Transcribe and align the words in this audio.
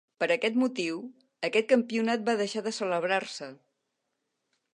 Per 0.21 0.27
aquest 0.35 0.55
motiu, 0.61 1.03
aquest 1.49 1.69
campionat 1.75 2.25
va 2.31 2.35
deixar 2.41 2.65
de 2.69 2.75
celebrar-se. 2.81 3.53